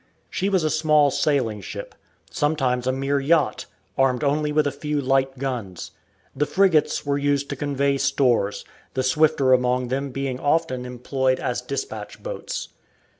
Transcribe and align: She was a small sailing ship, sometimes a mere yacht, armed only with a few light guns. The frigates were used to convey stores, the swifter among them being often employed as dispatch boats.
She 0.31 0.49
was 0.49 0.63
a 0.63 0.71
small 0.71 1.11
sailing 1.11 1.61
ship, 1.61 1.93
sometimes 2.31 2.87
a 2.87 2.91
mere 2.91 3.19
yacht, 3.19 3.67
armed 3.99 4.23
only 4.23 4.51
with 4.51 4.65
a 4.65 4.71
few 4.71 4.99
light 4.99 5.37
guns. 5.37 5.91
The 6.35 6.47
frigates 6.47 7.05
were 7.05 7.19
used 7.19 7.51
to 7.51 7.55
convey 7.55 7.99
stores, 7.99 8.65
the 8.95 9.03
swifter 9.03 9.53
among 9.53 9.89
them 9.89 10.09
being 10.09 10.39
often 10.39 10.87
employed 10.87 11.39
as 11.39 11.61
dispatch 11.61 12.23
boats. 12.23 12.69